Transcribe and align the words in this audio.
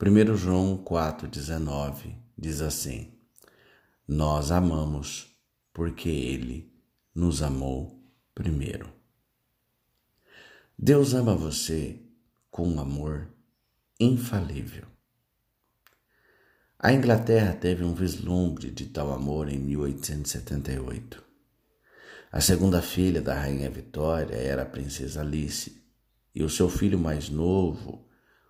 1 0.00 0.36
João 0.36 0.78
4,19 0.84 2.14
diz 2.38 2.60
assim: 2.60 3.12
Nós 4.06 4.52
amamos 4.52 5.36
porque 5.72 6.08
Ele 6.08 6.72
nos 7.12 7.42
amou 7.42 8.00
primeiro. 8.32 8.92
Deus 10.78 11.14
ama 11.14 11.34
você 11.34 12.00
com 12.48 12.68
um 12.68 12.78
amor 12.78 13.28
infalível. 13.98 14.84
A 16.78 16.92
Inglaterra 16.92 17.52
teve 17.54 17.82
um 17.82 17.92
vislumbre 17.92 18.70
de 18.70 18.86
tal 18.86 19.12
amor 19.12 19.48
em 19.48 19.58
1878. 19.58 21.24
A 22.30 22.40
segunda 22.40 22.80
filha 22.80 23.20
da 23.20 23.34
Rainha 23.34 23.68
Vitória 23.68 24.36
era 24.36 24.62
a 24.62 24.66
Princesa 24.66 25.22
Alice, 25.22 25.82
e 26.32 26.44
o 26.44 26.48
seu 26.48 26.68
filho 26.70 27.00
mais 27.00 27.28
novo 27.28 28.07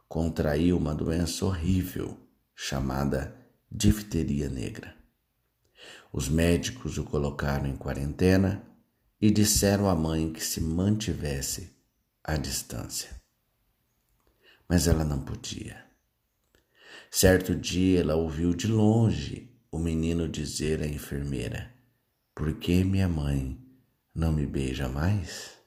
contraiu 0.09 0.77
uma 0.79 0.95
doença 0.95 1.45
horrível 1.45 2.19
chamada 2.55 3.37
difteria 3.71 4.49
negra. 4.49 4.97
Os 6.13 6.29
médicos 6.29 6.97
o 6.97 7.05
colocaram 7.05 7.67
em 7.67 7.77
quarentena 7.77 8.65
e 9.21 9.31
disseram 9.31 9.89
à 9.89 9.95
mãe 9.95 10.33
que 10.33 10.43
se 10.43 10.61
mantivesse 10.61 11.77
à 12.25 12.37
distância. 12.37 13.11
Mas 14.69 14.87
ela 14.87 15.05
não 15.05 15.23
podia. 15.23 15.85
Certo 17.11 17.55
dia 17.55 18.01
ela 18.01 18.17
ouviu 18.17 18.55
de 18.55 18.67
longe 18.67 19.55
o 19.71 19.79
menino 19.79 20.29
dizer 20.29 20.83
à 20.83 20.87
enfermeira: 20.87 21.73
Por 22.35 22.55
que 22.55 22.85
minha 22.85 23.09
mãe 23.09 23.61
não 24.15 24.33
me 24.33 24.47
beija 24.47 24.89
mais? 24.89 25.58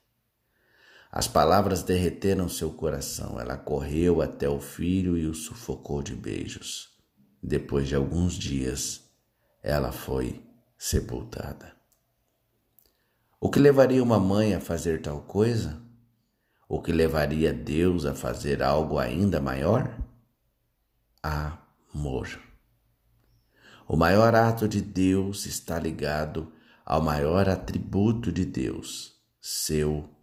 As 1.11 1.27
palavras 1.27 1.83
derreteram 1.83 2.47
seu 2.47 2.71
coração. 2.71 3.37
Ela 3.37 3.57
correu 3.57 4.21
até 4.21 4.47
o 4.47 4.61
filho 4.61 5.17
e 5.17 5.27
o 5.27 5.33
sufocou 5.33 6.01
de 6.01 6.15
beijos. 6.15 6.89
Depois 7.43 7.89
de 7.89 7.95
alguns 7.95 8.35
dias, 8.35 9.01
ela 9.61 9.91
foi 9.91 10.41
sepultada. 10.77 11.75
O 13.41 13.49
que 13.49 13.59
levaria 13.59 14.01
uma 14.01 14.19
mãe 14.19 14.53
a 14.53 14.61
fazer 14.61 15.01
tal 15.01 15.21
coisa? 15.23 15.81
O 16.69 16.81
que 16.81 16.93
levaria 16.93 17.51
Deus 17.51 18.05
a 18.05 18.15
fazer 18.15 18.63
algo 18.63 18.97
ainda 18.97 19.41
maior? 19.41 19.93
Amor. 21.21 22.39
O 23.85 23.97
maior 23.97 24.33
ato 24.33 24.65
de 24.65 24.79
Deus 24.79 25.45
está 25.45 25.77
ligado 25.77 26.53
ao 26.85 27.01
maior 27.01 27.49
atributo 27.49 28.31
de 28.31 28.45
Deus, 28.45 29.19
seu 29.41 29.97
amor. 29.97 30.20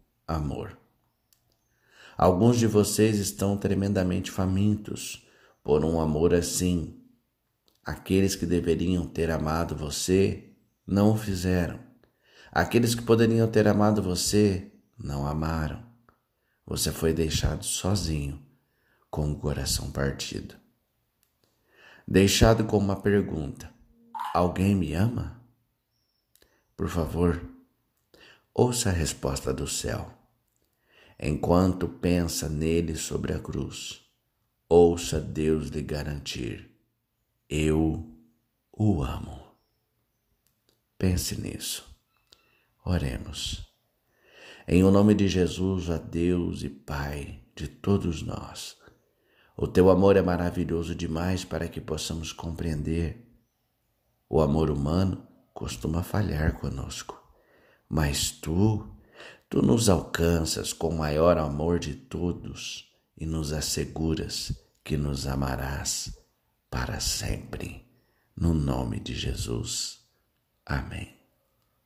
Alguns 2.19 2.59
de 2.59 2.67
vocês 2.67 3.19
estão 3.19 3.57
tremendamente 3.57 4.31
famintos 4.31 5.25
por 5.63 5.85
um 5.85 6.01
amor 6.01 6.35
assim. 6.35 7.01
Aqueles 7.85 8.35
que 8.35 8.45
deveriam 8.45 9.07
ter 9.07 9.31
amado 9.31 9.77
você 9.77 10.51
não 10.87 11.13
o 11.13 11.17
fizeram. 11.17 11.79
Aqueles 12.51 12.95
que 12.95 13.03
poderiam 13.03 13.49
ter 13.49 13.69
amado 13.69 14.03
você 14.03 14.73
não 14.99 15.27
amaram. 15.27 15.83
Você 16.67 16.91
foi 16.91 17.15
deixado 17.15 17.65
sozinho, 17.65 18.45
com 19.09 19.31
o 19.31 19.39
coração 19.39 19.91
partido. 19.91 20.57
Deixado 22.07 22.65
com 22.65 22.79
uma 22.79 23.01
pergunta: 23.01 23.73
Alguém 24.35 24.75
me 24.75 24.93
ama? 24.93 25.41
Por 26.77 26.89
favor, 26.89 27.41
ouça 28.53 28.89
a 28.89 28.93
resposta 28.93 29.55
do 29.55 29.69
céu. 29.69 30.18
Enquanto 31.21 31.89
pensa 31.89 32.49
nele 32.49 32.95
sobre 32.95 33.33
a 33.33 33.41
cruz, 33.41 34.05
ouça 34.69 35.21
Deus 35.21 35.69
lhe 35.69 35.83
garantir: 35.83 36.71
Eu 37.49 38.09
o 38.73 39.03
amo. 39.03 39.41
Pense 40.97 41.41
nisso. 41.41 41.85
Oremos. 42.85 43.67
Em 44.67 44.85
o 44.85 44.91
nome 44.91 45.15
de 45.15 45.27
Jesus, 45.27 45.91
a 45.91 45.99
Deus 45.99 46.63
e 46.63 46.69
Pai 46.69 47.43
de 47.57 47.67
todos 47.67 48.23
nós, 48.23 48.77
o 49.57 49.67
teu 49.67 49.91
amor 49.91 50.17
é 50.17 50.23
maravilhoso 50.23 50.95
demais 50.95 51.45
para 51.45 51.67
que 51.67 51.81
possamos 51.81 52.33
compreender. 52.33 53.27
O 54.29 54.41
amor 54.41 54.71
humano 54.71 55.27
costuma 55.53 56.05
falhar 56.05 56.61
conosco, 56.61 57.21
mas 57.89 58.31
tu 58.31 58.89
Tu 59.49 59.63
nos 59.63 59.89
alcanças 59.89 60.73
com 60.73 60.89
o 60.89 60.99
maior 60.99 61.39
amor 61.39 61.79
de 61.79 61.95
todos 61.95 62.93
e 63.17 63.25
nos 63.25 63.53
asseguras 63.53 64.53
que 64.85 64.97
nos 64.97 65.27
amarás 65.27 66.19
para 66.71 67.01
sempre. 67.01 67.87
No 68.37 68.53
nome 68.53 69.01
de 69.01 69.15
Jesus. 69.15 70.01
Amém. 70.67 71.18